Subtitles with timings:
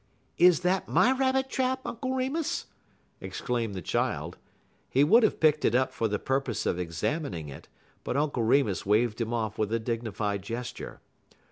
[0.39, 2.65] "Is that my rabbit trap, Uncle Remus?"
[3.19, 4.39] exclaimed the child.
[4.89, 7.67] He would have picked it up for the purpose of examining it,
[8.03, 11.01] but Uncle Remus waved him off with a dignified gesture.